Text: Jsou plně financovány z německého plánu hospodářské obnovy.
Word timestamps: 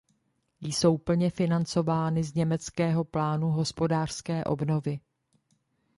Jsou 0.61 0.97
plně 0.97 1.29
financovány 1.29 2.23
z 2.23 2.33
německého 2.33 3.03
plánu 3.03 3.49
hospodářské 3.49 4.43
obnovy. 4.43 4.99